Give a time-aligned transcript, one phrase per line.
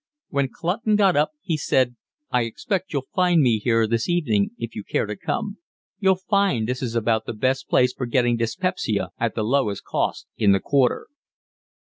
[0.29, 1.95] When Clutton got up he said:
[2.31, 5.59] "I expect you'll find me here this evening if you care to come.
[5.99, 10.53] You'll find this about the best place for getting dyspepsia at the lowest cost in
[10.53, 11.05] the Quarter."